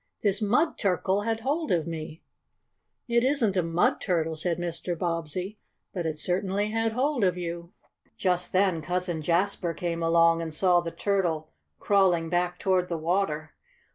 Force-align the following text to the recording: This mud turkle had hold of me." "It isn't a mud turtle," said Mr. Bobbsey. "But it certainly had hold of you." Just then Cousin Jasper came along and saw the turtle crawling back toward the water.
This 0.23 0.41
mud 0.41 0.79
turkle 0.79 1.21
had 1.25 1.41
hold 1.41 1.71
of 1.71 1.85
me." 1.85 2.23
"It 3.07 3.23
isn't 3.23 3.55
a 3.55 3.61
mud 3.61 4.01
turtle," 4.01 4.33
said 4.35 4.57
Mr. 4.57 4.97
Bobbsey. 4.97 5.59
"But 5.93 6.07
it 6.07 6.17
certainly 6.17 6.71
had 6.71 6.93
hold 6.93 7.23
of 7.23 7.37
you." 7.37 7.71
Just 8.17 8.51
then 8.51 8.81
Cousin 8.81 9.21
Jasper 9.21 9.75
came 9.75 10.01
along 10.01 10.41
and 10.41 10.55
saw 10.55 10.81
the 10.81 10.89
turtle 10.89 11.49
crawling 11.77 12.29
back 12.29 12.57
toward 12.57 12.87
the 12.89 12.97
water. 12.97 13.51